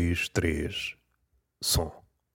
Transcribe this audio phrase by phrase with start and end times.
[0.00, 0.94] dois, três,
[1.60, 1.92] som.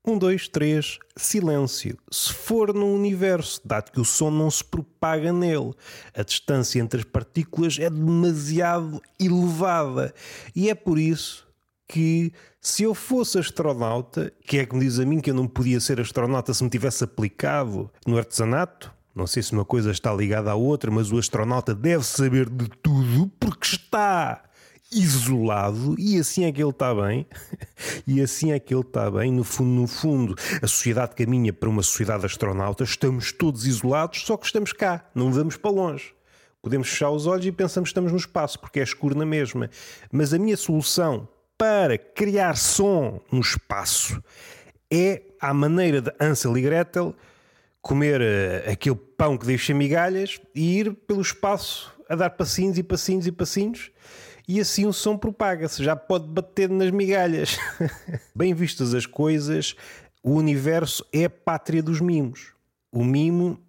[0.07, 1.97] Um, dois, três, silêncio.
[2.11, 5.73] Se for no universo, dado que o som não se propaga nele,
[6.13, 10.13] a distância entre as partículas é demasiado elevada.
[10.55, 11.47] E é por isso
[11.87, 12.31] que,
[12.61, 15.79] se eu fosse astronauta, que é que me diz a mim que eu não podia
[15.79, 18.93] ser astronauta se me tivesse aplicado no artesanato?
[19.15, 22.69] Não sei se uma coisa está ligada à outra, mas o astronauta deve saber de
[22.69, 24.43] tudo porque está
[24.95, 27.27] isolado e assim é que ele está bem.
[28.07, 29.31] e assim é que ele está bem.
[29.31, 32.83] No fundo, no fundo, a sociedade caminha para uma sociedade astronauta.
[32.83, 36.13] Estamos todos isolados, só que estamos cá, não vamos para longe.
[36.61, 39.69] Podemos fechar os olhos e pensamos que estamos no espaço, porque é escuro na mesma.
[40.11, 44.21] Mas a minha solução para criar som no espaço
[44.91, 47.15] é à maneira de Ansel e Gretel
[47.81, 52.83] comer uh, aquele pão que deixa migalhas e ir pelo espaço a dar passinhos e
[52.83, 53.91] passinhos e passinhos
[54.47, 57.57] e assim o som propaga-se, já pode bater nas migalhas.
[58.35, 59.75] Bem vistas as coisas,
[60.23, 62.53] o universo é a pátria dos mimos.
[62.91, 63.59] O mimo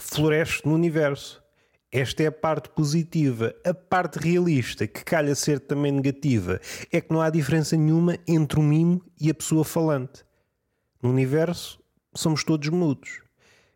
[0.00, 1.42] floresce no universo.
[1.90, 3.54] Esta é a parte positiva.
[3.64, 8.58] A parte realista, que calha ser também negativa, é que não há diferença nenhuma entre
[8.58, 10.24] o mimo e a pessoa falante.
[11.02, 11.78] No universo,
[12.14, 13.20] somos todos mudos.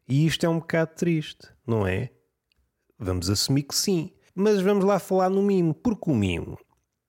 [0.08, 2.10] E isto é um bocado triste, não é?
[2.98, 4.12] Vamos assumir que sim.
[4.38, 6.58] Mas vamos lá falar no mimo, porque o mimo,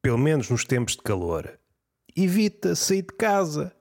[0.01, 1.59] pelo menos nos tempos de calor,
[2.15, 3.75] evita sair de casa.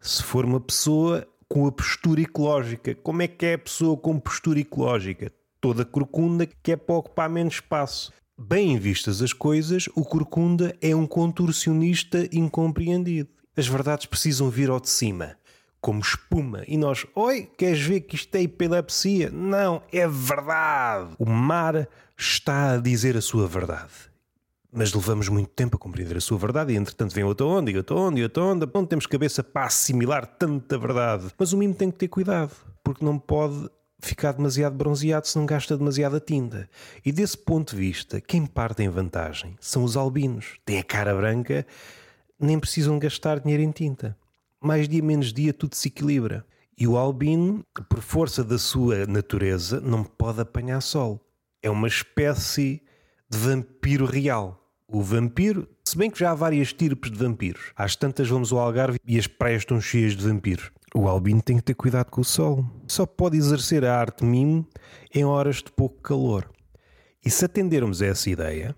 [0.00, 4.20] Se for uma pessoa com a postura ecológica, como é que é a pessoa com
[4.20, 5.32] postura ecológica?
[5.60, 8.12] Toda corcunda que é para ocupar menos espaço.
[8.38, 13.28] Bem vistas as coisas, o corcunda é um contorcionista incompreendido.
[13.56, 15.36] As verdades precisam vir ao de cima
[15.80, 16.62] como espuma.
[16.66, 19.30] E nós, oi, queres ver que isto é epilepsia?
[19.30, 21.14] Não, é verdade.
[21.18, 21.88] O mar
[22.18, 23.92] está a dizer a sua verdade.
[24.72, 27.76] Mas levamos muito tempo a compreender a sua verdade e entretanto vem outra onda e
[27.76, 28.70] outra onda e outra onda.
[28.72, 31.28] Não temos cabeça para assimilar tanta verdade.
[31.38, 32.52] Mas o mimo tem que ter cuidado,
[32.84, 36.68] porque não pode ficar demasiado bronzeado se não gasta demasiada tinta.
[37.04, 40.58] E desse ponto de vista, quem parte em vantagem são os albinos.
[40.66, 41.66] Têm a cara branca,
[42.38, 44.16] nem precisam gastar dinheiro em tinta
[44.60, 46.44] mais dia menos dia tudo se equilibra.
[46.76, 51.20] E o albino, por força da sua natureza, não pode apanhar sol.
[51.62, 52.82] É uma espécie
[53.28, 54.64] de vampiro real.
[54.86, 57.72] O vampiro, se bem que já há várias tipos de vampiros.
[57.76, 60.70] Às tantas vamos ao Algarve e as praias estão cheias de vampiros.
[60.94, 62.64] O albino tem que ter cuidado com o sol.
[62.86, 64.66] Só pode exercer a arte mimo
[65.14, 66.50] em horas de pouco calor.
[67.24, 68.74] E se atendermos a essa ideia,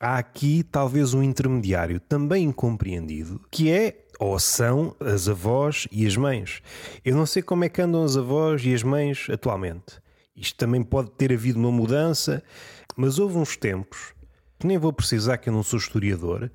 [0.00, 6.16] há aqui talvez um intermediário também incompreendido, que é ou são as avós e as
[6.16, 6.62] mães.
[7.04, 10.03] Eu não sei como é que andam as avós e as mães atualmente.
[10.36, 12.42] Isto também pode ter havido uma mudança,
[12.96, 14.14] mas houve uns tempos,
[14.58, 16.50] que nem vou precisar que eu não sou historiador,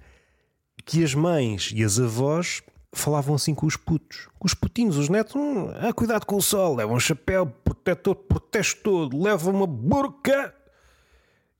[0.85, 4.27] que as mães e as avós falavam assim com os putos.
[4.39, 8.15] Com os putinhos, os netos, hum, ah, cuidado com o sol, leva um chapéu protetor,
[8.15, 10.53] protege todo, leva uma burca.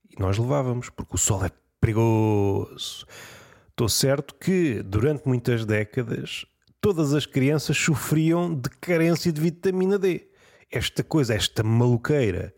[0.10, 3.06] E nós levávamos, porque o sol é perigoso.
[3.70, 6.46] Estou certo que, durante muitas décadas,
[6.82, 10.29] todas as crianças sofriam de carência de vitamina D.
[10.72, 12.54] Esta coisa, esta maluqueira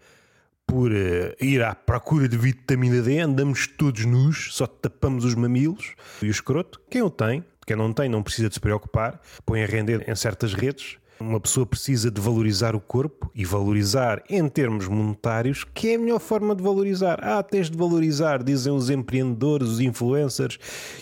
[0.68, 5.96] por uh, ir à procura de vitamina D, andamos todos nus, só tapamos os mamilos
[6.22, 6.82] e o escroto.
[6.90, 10.16] Quem o tem, quem não tem, não precisa de se preocupar, põe a render em
[10.16, 15.90] certas redes uma pessoa precisa de valorizar o corpo e valorizar em termos monetários, que
[15.90, 17.20] é a melhor forma de valorizar.
[17.22, 20.58] Ah, tens de valorizar, dizem os empreendedores, os influencers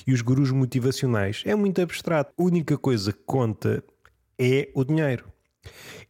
[0.06, 1.42] e os gurus motivacionais.
[1.46, 2.34] É muito abstrato.
[2.38, 3.84] A única coisa que conta
[4.38, 5.26] é o dinheiro.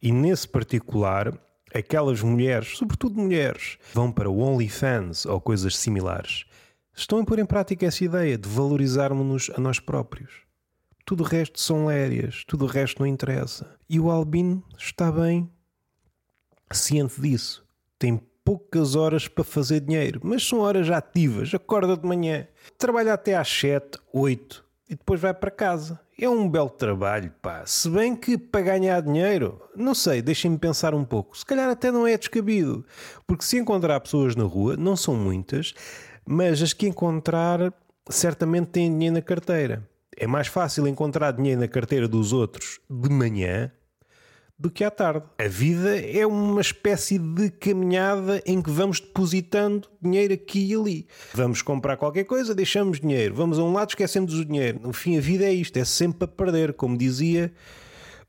[0.02, 1.32] E nesse particular,
[1.74, 6.44] aquelas mulheres, sobretudo mulheres, vão para o OnlyFans ou coisas similares,
[6.94, 10.42] estão a pôr em prática essa ideia de valorizarmos-nos a nós próprios.
[11.04, 13.76] Tudo o resto são lérias, tudo o resto não interessa.
[13.88, 15.50] E o Albino está bem
[16.72, 17.64] ciente disso.
[17.98, 21.52] Tem poucas horas para fazer dinheiro, mas são horas ativas.
[21.52, 22.46] Acorda de manhã,
[22.78, 26.00] trabalha até às 7, 8 e depois vai para casa.
[26.18, 27.62] É um belo trabalho, pá.
[27.64, 31.38] Se bem que para ganhar dinheiro, não sei, deixem-me pensar um pouco.
[31.38, 32.84] Se calhar até não é descabido.
[33.24, 35.72] Porque se encontrar pessoas na rua, não são muitas,
[36.26, 37.72] mas as que encontrar
[38.08, 39.88] certamente têm dinheiro na carteira.
[40.16, 43.72] É mais fácil encontrar dinheiro na carteira dos outros de manhã
[44.60, 45.24] do que à tarde.
[45.38, 51.06] A vida é uma espécie de caminhada em que vamos depositando dinheiro aqui e ali.
[51.32, 53.34] Vamos comprar qualquer coisa, deixamos dinheiro.
[53.34, 54.78] Vamos a um lado, esquecemos o dinheiro.
[54.80, 57.52] No fim, a vida é isto, é sempre a perder, como dizia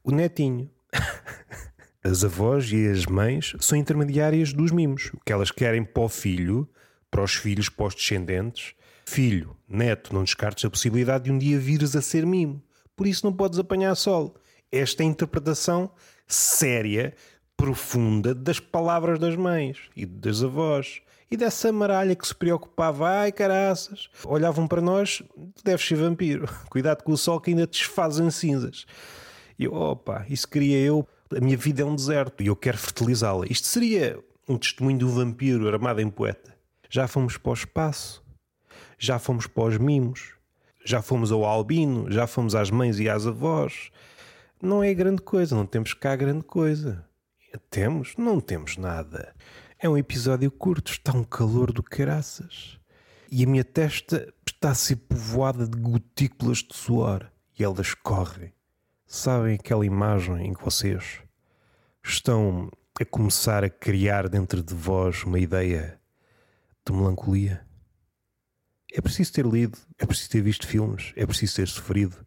[0.03, 0.69] o netinho.
[2.03, 5.11] As avós e as mães são intermediárias dos mimos.
[5.13, 6.67] O que elas querem para o filho,
[7.11, 8.73] para os filhos, para os descendentes,
[9.05, 12.63] Filho, neto, não descartes a possibilidade de um dia vires a ser mimo.
[12.95, 14.37] Por isso não podes apanhar sol.
[14.71, 15.91] Esta é a interpretação
[16.33, 17.13] séria,
[17.55, 21.01] profunda das palavras das mães e das avós.
[21.29, 25.23] E dessa maralha que se preocupava, ai caraças, olhavam para nós,
[25.63, 28.85] deves ser vampiro, cuidado com o sol que ainda te desfaz em cinzas.
[29.57, 32.77] E eu, opa, isso queria eu, a minha vida é um deserto e eu quero
[32.77, 33.45] fertilizá-la.
[33.49, 36.53] Isto seria um testemunho do vampiro armado em poeta.
[36.89, 38.21] Já fomos para o espaço,
[38.99, 40.33] já fomos para os mimos,
[40.83, 43.91] já fomos ao albino, já fomos às mães e às avós.
[44.61, 47.03] Não é grande coisa, não temos cá grande coisa.
[47.71, 48.15] Temos?
[48.15, 49.33] Não temos nada.
[49.79, 52.77] É um episódio curto, está um calor do caraças.
[53.31, 58.53] E a minha testa está a ser povoada de gotículas de suor e elas correm.
[59.07, 61.21] Sabem aquela imagem em que vocês
[62.05, 62.69] estão
[62.99, 65.99] a começar a criar dentro de vós uma ideia
[66.85, 67.65] de melancolia?
[68.93, 72.23] É preciso ter lido, é preciso ter visto filmes, é preciso ter sofrido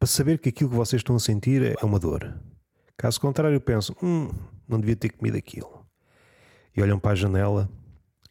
[0.00, 2.34] para saber que aquilo que vocês estão a sentir é uma dor.
[2.96, 4.30] Caso contrário, pensam, hum,
[4.66, 5.86] não devia ter comido aquilo
[6.74, 7.68] e olham para a janela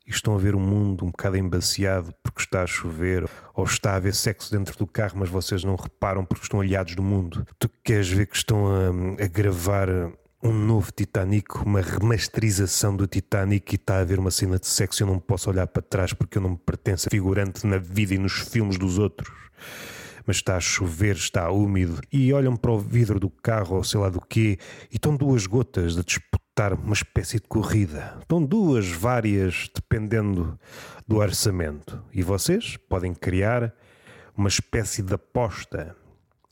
[0.07, 3.92] e estão a ver o mundo um bocado embaciado porque está a chover ou está
[3.92, 7.45] a haver sexo dentro do carro, mas vocês não reparam porque estão aliados do mundo.
[7.60, 9.89] Tu queres ver que estão a, a gravar
[10.42, 15.04] um novo Titanic, uma remasterização do Titanic e está a haver uma cena de sexo
[15.04, 17.77] e eu não posso olhar para trás porque eu não me pertenço a figurante na
[17.77, 19.30] vida e nos filmes dos outros.
[20.25, 24.00] Mas está a chover, está úmido e olham para o vidro do carro ou sei
[24.00, 24.57] lá do quê
[24.92, 28.18] e estão duas gotas de disputar uma espécie de corrida.
[28.21, 30.60] Estão duas, várias, dependendo
[31.07, 32.04] do orçamento.
[32.13, 33.74] E vocês podem criar
[34.36, 35.95] uma espécie de aposta.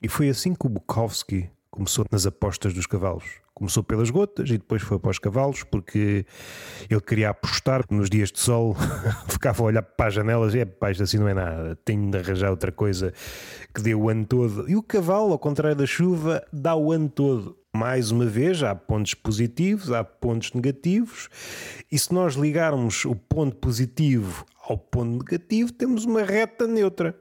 [0.01, 3.46] E foi assim que o Bukowski começou nas apostas dos cavalos.
[3.57, 6.27] Começou pelas gotas e depois foi para os cavalos, porque
[6.87, 8.75] ele queria apostar nos dias de sol,
[9.27, 12.11] ficava a olhar para as janelas e é, pá, isto assim não é nada, tenho
[12.11, 13.11] de arranjar outra coisa
[13.73, 14.69] que dê o ano todo.
[14.69, 17.57] E o cavalo, ao contrário da chuva, dá o ano todo.
[17.75, 21.27] Mais uma vez, há pontos positivos, há pontos negativos,
[21.91, 27.17] e se nós ligarmos o ponto positivo ao ponto negativo, temos uma reta neutra.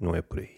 [0.00, 0.57] Não é por aí.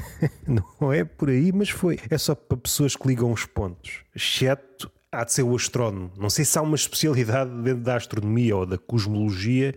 [0.46, 1.98] não é por aí, mas foi.
[2.10, 4.00] É só para pessoas que ligam os pontos.
[4.14, 6.10] Exceto há de ser o astrónomo.
[6.16, 9.74] Não sei se há uma especialidade dentro da astronomia ou da cosmologia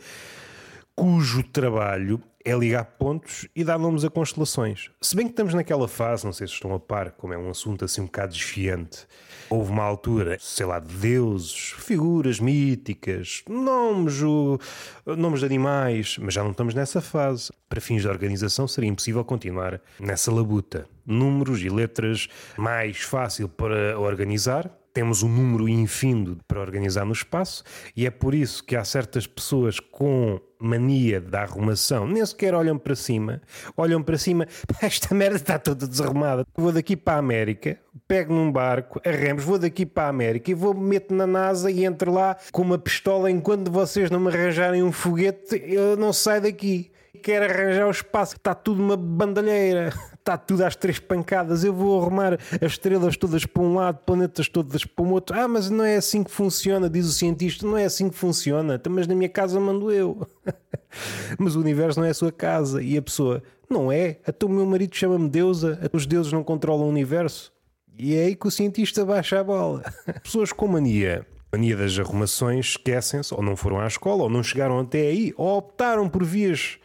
[0.95, 4.91] cujo trabalho é ligar pontos e dar nomes a constelações.
[5.01, 7.49] Se bem que estamos naquela fase, não sei se estão a par, como é um
[7.49, 9.07] assunto assim um bocado desfiante.
[9.49, 14.59] Houve uma altura, sei lá, de deuses, figuras míticas, nomes, o,
[15.05, 17.51] nomes de animais, mas já não estamos nessa fase.
[17.67, 20.87] Para fins de organização seria impossível continuar nessa labuta.
[21.03, 22.27] Números e letras
[22.57, 28.33] mais fácil para organizar, temos um número infindo para organizar no espaço e é por
[28.33, 33.41] isso que há certas pessoas com mania da arrumação, nem sequer olham para cima,
[33.75, 34.47] olham para cima,
[34.81, 36.47] esta merda está toda desarrumada.
[36.55, 37.77] Vou daqui para a América,
[38.07, 41.83] pego num barco, arremos, vou daqui para a América e vou meter na NASA e
[41.83, 46.43] entro lá com uma pistola enquanto vocês não me arranjarem um foguete, eu não saio
[46.43, 46.89] daqui
[47.25, 49.91] quer arranjar o espaço, está tudo uma bandalheira,
[50.25, 51.63] está tudo às três pancadas.
[51.63, 55.39] Eu vou arrumar as estrelas todas para um lado, planetas todas para o outro.
[55.39, 57.65] Ah, mas não é assim que funciona, diz o cientista.
[57.65, 60.27] Não é assim que funciona, então, mas na minha casa mando eu.
[61.37, 64.17] mas o universo não é a sua casa e a pessoa, não é?
[64.25, 67.53] Até o meu marido chama-me deusa, os deuses não controlam o universo.
[67.97, 69.83] E é aí que o cientista baixa a bola.
[70.23, 74.77] Pessoas com mania mania das arrumações esquecem-se, ou não foram à escola, ou não chegaram
[74.77, 76.77] até aí, ou optaram por vias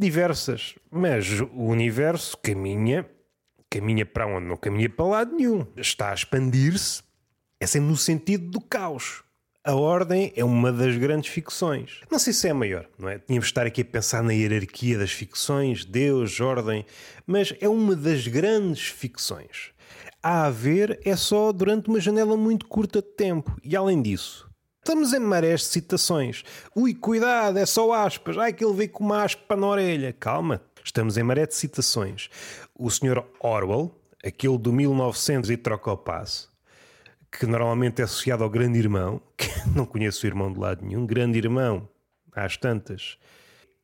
[0.00, 0.74] diversas.
[0.90, 3.08] Mas o universo caminha,
[3.68, 4.46] caminha para onde?
[4.46, 5.66] Não caminha para lado nenhum.
[5.76, 7.02] Está a expandir-se,
[7.60, 9.22] é sempre no sentido do caos.
[9.62, 12.00] A ordem é uma das grandes ficções.
[12.10, 13.18] Não sei se é a maior, não é?
[13.18, 16.86] Tínhamos de estar aqui a pensar na hierarquia das ficções, Deus, ordem,
[17.26, 19.72] mas é uma das grandes ficções
[20.22, 23.56] a haver é só durante uma janela muito curta de tempo.
[23.64, 24.49] E além disso,
[24.82, 26.42] estamos em marés de citações.
[26.74, 28.36] Ui, cuidado, é só aspas.
[28.36, 30.12] Ai, que ele veio com uma aspa na orelha.
[30.12, 32.28] Calma, estamos em maré de citações.
[32.74, 33.22] O Sr.
[33.38, 33.94] Orwell,
[34.24, 36.50] aquele do 1900 e troca o passo,
[37.30, 41.06] que normalmente é associado ao Grande Irmão, que não conheço o irmão de lado nenhum,
[41.06, 41.88] Grande Irmão,
[42.32, 43.18] às tantas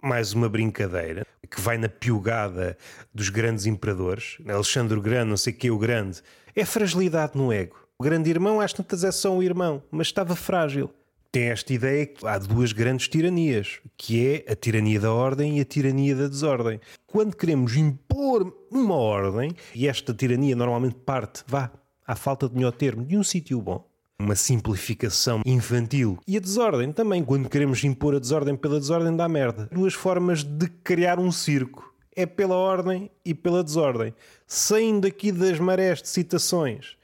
[0.02, 2.76] mais uma brincadeira que vai na piugada
[3.14, 6.22] dos grandes imperadores, Alexandre o Grande, não sei que o Grande,
[6.54, 7.85] é fragilidade no ego.
[7.98, 10.90] O grande irmão, às tantas, é só um irmão, mas estava frágil.
[11.32, 15.62] Tem esta ideia que há duas grandes tiranias, que é a tirania da ordem e
[15.62, 16.78] a tirania da desordem.
[17.06, 21.72] Quando queremos impor uma ordem, e esta tirania normalmente parte, vá,
[22.06, 23.88] à falta de melhor termo, de um sítio bom,
[24.18, 26.18] uma simplificação infantil.
[26.28, 29.70] E a desordem também, quando queremos impor a desordem pela desordem, dá merda.
[29.72, 31.94] Duas formas de criar um circo.
[32.14, 34.14] É pela ordem e pela desordem.
[34.46, 36.96] Saindo aqui das marés de citações,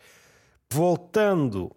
[0.73, 1.71] voltando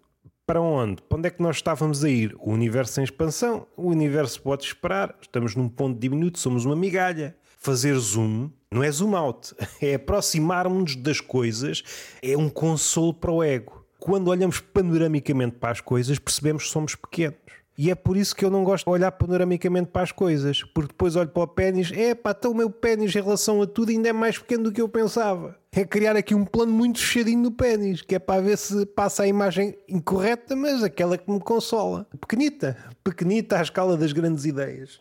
[0.46, 1.02] para onde?
[1.02, 2.34] Para onde é que nós estávamos a ir?
[2.38, 7.36] O universo em expansão, o universo pode esperar, estamos num ponto diminuto, somos uma migalha.
[7.58, 11.82] Fazer zoom não é zoom out, é aproximar-nos das coisas,
[12.22, 16.94] é um consolo para o ego quando olhamos panoramicamente para as coisas, percebemos que somos
[16.94, 17.36] pequenos.
[17.78, 20.88] E é por isso que eu não gosto de olhar panoramicamente para as coisas, porque
[20.88, 23.90] depois olho para o pênis, é pá, então o meu pênis em relação a tudo
[23.90, 25.56] ainda é mais pequeno do que eu pensava.
[25.72, 29.24] É criar aqui um plano muito fechadinho no pênis, que é para ver se passa
[29.24, 32.06] a imagem incorreta, mas aquela que me consola.
[32.18, 34.98] Pequenita, pequenita à escala das grandes ideias.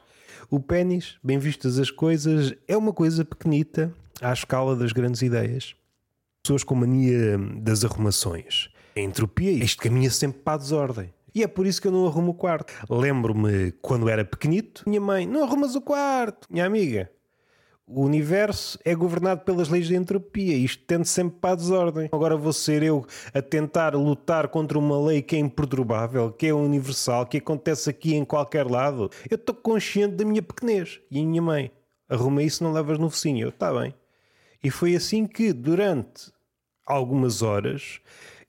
[0.50, 5.75] O pênis, bem vistas as coisas, é uma coisa pequenita à escala das grandes ideias.
[6.44, 11.13] Pessoas com mania das arrumações a entropia, isto caminha sempre para a desordem.
[11.35, 12.73] E é por isso que eu não arrumo o quarto.
[12.89, 17.11] Lembro-me quando era pequenito, minha mãe, não arrumas o quarto, minha amiga.
[17.85, 22.09] O universo é governado pelas leis de entropia, isto tende sempre para a desordem.
[22.11, 26.53] Agora vou ser eu a tentar lutar contra uma lei que é imperturbável, que é
[26.53, 29.11] universal, que acontece aqui em qualquer lado.
[29.29, 31.01] Eu estou consciente da minha pequenez.
[31.11, 31.69] E a minha mãe,
[32.09, 33.45] arruma isso, não levas no focinho.
[33.45, 33.93] Eu, está bem.
[34.63, 36.31] E foi assim que, durante
[36.87, 37.99] algumas horas,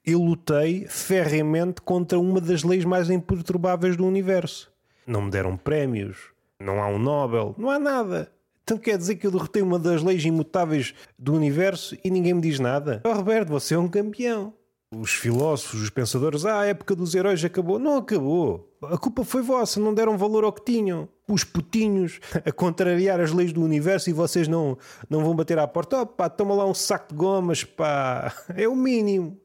[0.06, 4.72] eu lutei ferremente contra uma das leis mais imperturbáveis do universo.
[5.04, 8.30] Não me deram prémios, não há um Nobel, não há nada.
[8.62, 12.40] Então quer dizer que eu derrotei uma das leis imutáveis do universo e ninguém me
[12.40, 13.00] diz nada?
[13.04, 14.54] Oh, Roberto, você é um campeão.
[14.94, 17.78] Os filósofos, os pensadores, ah, a época dos heróis acabou.
[17.78, 18.72] Não acabou.
[18.82, 21.08] A culpa foi vossa, não deram valor ao que tinham.
[21.28, 24.78] Os putinhos a contrariar as leis do universo e vocês não,
[25.10, 26.02] não vão bater à porta.
[26.02, 28.32] Oh, pá, toma lá um saco de gomas, pá.
[28.54, 29.36] É o mínimo.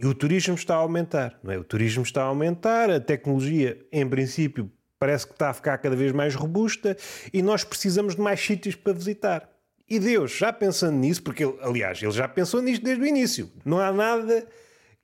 [0.00, 1.58] E o turismo está a aumentar, não é?
[1.58, 5.94] O turismo está a aumentar, a tecnologia, em princípio, parece que está a ficar cada
[5.94, 6.96] vez mais robusta
[7.32, 9.50] e nós precisamos de mais sítios para visitar.
[9.88, 13.52] E Deus, já pensando nisso, porque ele, aliás, ele já pensou nisto desde o início,
[13.64, 14.46] não há nada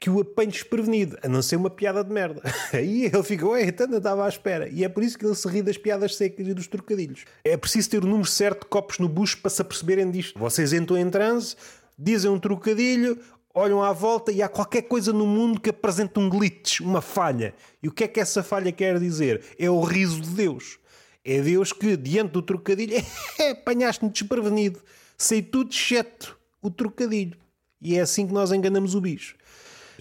[0.01, 2.41] que o apanhe desprevenido, a não ser uma piada de merda.
[2.73, 4.67] Aí ele ficou, ei, então estava à espera.
[4.71, 7.27] E é por isso que ele se ri das piadas secas e dos trocadilhos.
[7.45, 10.39] É preciso ter o número certo de copos no bucho para se aperceberem disto.
[10.39, 11.55] Vocês entram em transe,
[11.99, 13.19] dizem um trocadilho,
[13.55, 17.55] olham à volta e há qualquer coisa no mundo que apresenta um glitch, uma falha.
[17.83, 19.45] E o que é que essa falha quer dizer?
[19.59, 20.79] É o riso de Deus.
[21.25, 22.97] É Deus que, diante do trocadilho,
[23.39, 24.81] é, apanhaste-me desprevenido.
[25.19, 27.37] Sei tudo exceto o trocadilho.
[27.81, 29.37] E é assim que nós enganamos o bicho.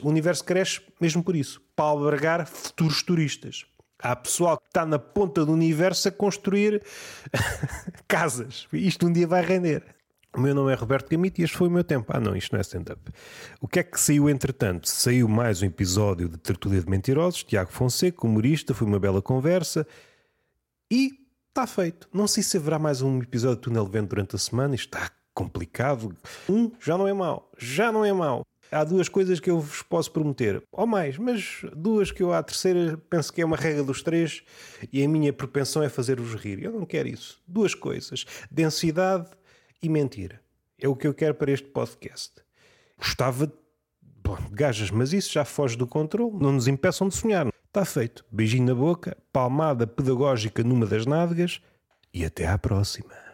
[0.01, 3.65] O universo cresce mesmo por isso para albergar futuros turistas.
[4.01, 6.81] Há pessoal que está na ponta do universo a construir
[8.07, 8.65] casas.
[8.71, 9.83] Isto um dia vai render.
[10.35, 12.11] O meu nome é Roberto Gamito e este foi o meu tempo.
[12.15, 13.01] Ah, não, isto não é stand-up.
[13.59, 14.87] O que é que saiu entretanto?
[14.87, 19.87] Saiu mais um episódio de Tertulia de Mentirosos, Tiago Fonseca, humorista, foi uma bela conversa
[20.91, 21.13] e
[21.47, 22.07] está feito.
[22.13, 25.11] Não sei se haverá mais um episódio de Túnel Vento durante a semana, isto está
[25.33, 26.15] complicado.
[26.47, 28.43] Um já não é mau, já não é mau.
[28.71, 32.43] Há duas coisas que eu vos posso prometer, ou mais, mas duas que eu à
[32.43, 34.43] terceira penso que é uma regra dos três
[34.93, 36.63] e a minha propensão é fazer-vos rir.
[36.63, 37.41] Eu não quero isso.
[37.47, 39.27] Duas coisas: densidade
[39.81, 40.41] e mentira.
[40.77, 42.33] É o que eu quero para este podcast.
[42.97, 43.53] Gostava de
[44.23, 46.37] bom, gajas, mas isso já foge do controle.
[46.39, 47.47] Não nos impeçam de sonhar.
[47.67, 48.25] Está feito.
[48.31, 51.61] Beijinho na boca, palmada pedagógica numa das nádegas
[52.13, 53.28] e até à próxima.